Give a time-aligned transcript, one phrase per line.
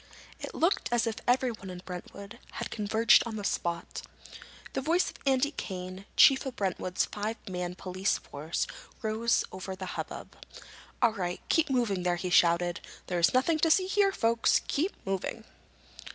[0.39, 4.01] It looked as if everyone in Brentwood had converged on the spot.
[4.73, 8.65] The voice of Andy Kane, chief of Brentwood's five man police force,
[9.03, 10.35] rose over the hubbub.
[11.03, 12.79] "All right, keep moving there!" he shouted.
[13.05, 14.61] "There's nothing to see here, folks.
[14.67, 15.43] Keep moving!"